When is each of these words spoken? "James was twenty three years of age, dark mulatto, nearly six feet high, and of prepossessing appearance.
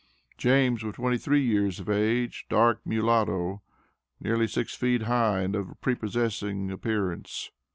"James 0.35 0.83
was 0.83 0.95
twenty 0.95 1.19
three 1.19 1.43
years 1.45 1.79
of 1.79 1.87
age, 1.87 2.47
dark 2.49 2.81
mulatto, 2.83 3.61
nearly 4.19 4.47
six 4.47 4.73
feet 4.73 5.03
high, 5.03 5.41
and 5.41 5.55
of 5.55 5.79
prepossessing 5.79 6.71
appearance. 6.71 7.51